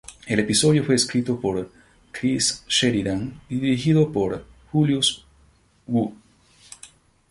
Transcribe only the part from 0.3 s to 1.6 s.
episodio fue escrito